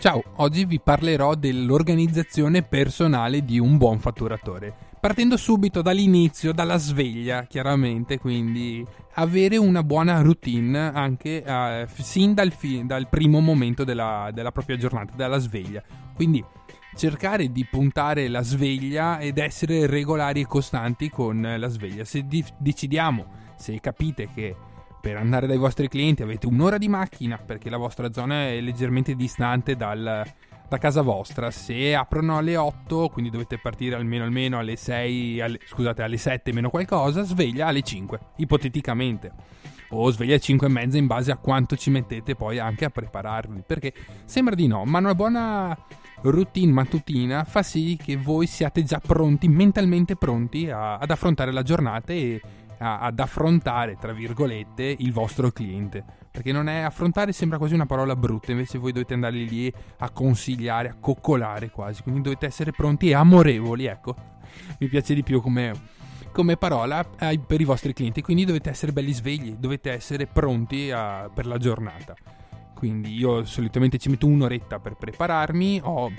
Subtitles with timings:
[0.00, 4.72] Ciao, oggi vi parlerò dell'organizzazione personale di un buon fatturatore.
[5.00, 12.52] Partendo subito dall'inizio, dalla sveglia, chiaramente, quindi avere una buona routine anche eh, sin dal,
[12.52, 15.82] fi- dal, primo momento della, della propria giornata, dalla sveglia.
[16.14, 16.44] Quindi
[16.94, 22.04] cercare di puntare la sveglia ed essere regolari e costanti con la sveglia.
[22.04, 23.26] Se di- decidiamo,
[23.56, 24.54] se capite che
[25.00, 29.14] per andare dai vostri clienti avete un'ora di macchina perché la vostra zona è leggermente
[29.14, 30.24] distante dal,
[30.68, 31.50] da casa vostra.
[31.50, 36.52] Se aprono alle 8, quindi dovete partire almeno, almeno alle 6, alle, scusate, alle 7
[36.52, 39.32] meno qualcosa, sveglia alle 5, ipoteticamente.
[39.90, 42.90] O sveglia alle 5 e mezza in base a quanto ci mettete poi anche a
[42.90, 43.62] prepararvi.
[43.66, 45.76] Perché sembra di no, ma una buona
[46.20, 51.62] routine mattutina fa sì che voi siate già pronti, mentalmente pronti a, ad affrontare la
[51.62, 52.40] giornata e
[52.78, 56.04] a, ad affrontare, tra virgolette, il vostro cliente.
[56.30, 60.10] Perché non è affrontare sembra quasi una parola brutta, invece voi dovete andare lì a
[60.10, 64.14] consigliare, a coccolare quasi, quindi dovete essere pronti e amorevoli, ecco.
[64.78, 65.72] Mi piace di più come,
[66.32, 70.90] come parola eh, per i vostri clienti, quindi dovete essere belli svegli, dovete essere pronti
[70.90, 72.14] a, per la giornata.
[72.74, 76.12] Quindi io solitamente ci metto un'oretta per prepararmi, ho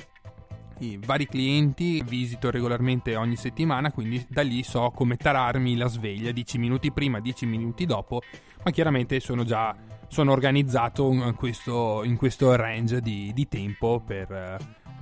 [0.80, 6.32] i vari clienti, visito regolarmente ogni settimana, quindi da lì so come tararmi la sveglia
[6.32, 8.22] 10 minuti prima, 10 minuti dopo,
[8.64, 9.76] ma chiaramente sono già
[10.10, 14.58] sono organizzato in questo, in questo range di, di tempo per,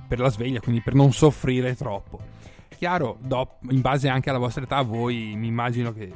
[0.06, 2.20] per, la sveglia, quindi per non soffrire troppo.
[2.76, 6.12] Chiaro, dopo, in base anche alla vostra età, voi mi immagino che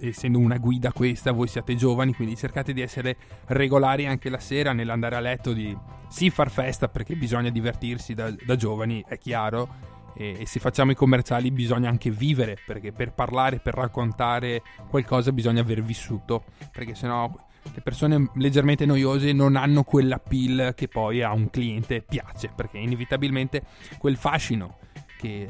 [0.00, 4.72] essendo una guida questa, voi siate giovani, quindi cercate di essere regolari anche la sera
[4.72, 5.76] nell'andare a letto, di
[6.10, 9.68] sì far festa perché bisogna divertirsi da, da giovani, è chiaro,
[10.14, 15.32] e, e, se facciamo i commerciali bisogna anche vivere, perché per parlare, per raccontare qualcosa
[15.32, 21.22] bisogna aver vissuto, perché sennò le persone leggermente noiose non hanno quella pill che poi
[21.22, 23.62] a un cliente piace, perché inevitabilmente
[23.98, 24.78] quel fascino
[25.16, 25.48] che,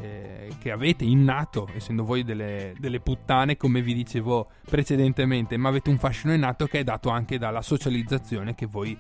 [0.48, 5.90] eh, che, avete innato, essendo voi delle, delle, puttane, come vi dicevo precedentemente, ma avete
[5.90, 8.98] un fascino innato che è dato anche dalla socializzazione che voi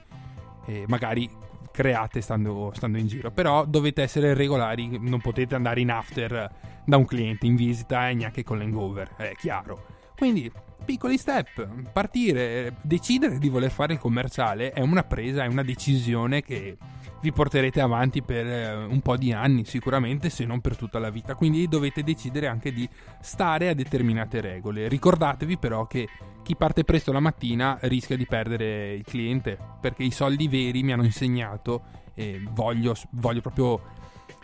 [0.66, 1.28] eh, magari
[1.72, 3.30] create stando, stando, in giro.
[3.30, 6.50] Però dovete essere regolari, non potete andare in after
[6.84, 9.86] da un cliente in visita e neanche con l'hangover, è chiaro.
[10.16, 10.50] Quindi
[10.84, 16.42] piccoli step, partire, decidere di voler fare il commerciale è una presa, è una decisione
[16.42, 16.76] che
[17.20, 21.10] vi porterete avanti per eh, un po' di anni, sicuramente, se non per tutta la
[21.10, 21.34] vita.
[21.34, 22.88] Quindi dovete decidere anche di
[23.20, 24.88] stare a determinate regole.
[24.88, 26.08] Ricordatevi però che
[26.42, 30.92] chi parte presto la mattina rischia di perdere il cliente, perché i soldi veri mi
[30.92, 31.82] hanno insegnato
[32.14, 33.80] e voglio, voglio proprio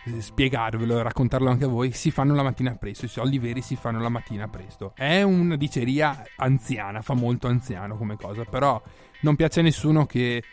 [0.05, 3.61] eh, spiegarvelo e raccontarlo anche a voi, si fanno la mattina presto, i soldi veri
[3.61, 4.93] si fanno la mattina presto.
[4.95, 8.81] È una diceria anziana, fa molto anziano come cosa, però
[9.21, 10.43] non piace a nessuno che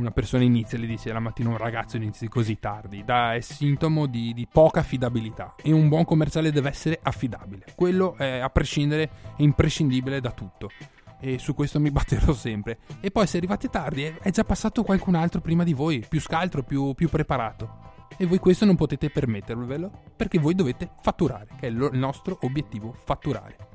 [0.00, 3.40] una persona inizia e le dice la mattina un ragazzo inizi così tardi, da, è
[3.40, 7.66] sintomo di, di, poca affidabilità e un buon commerciale deve essere affidabile.
[7.74, 10.70] Quello è a prescindere, è imprescindibile da tutto.
[11.20, 12.78] E su questo mi batterò sempre.
[13.00, 16.62] E poi se arrivate tardi è già passato qualcun altro prima di voi, più scaltro,
[16.62, 17.88] più, più preparato.
[18.16, 22.94] E voi questo non potete permettervelo perché voi dovete fatturare, che è il nostro obiettivo,
[23.04, 23.69] fatturare.